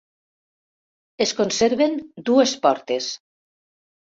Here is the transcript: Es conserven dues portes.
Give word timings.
Es 1.25 1.33
conserven 1.41 1.99
dues 2.31 2.55
portes. 2.65 3.11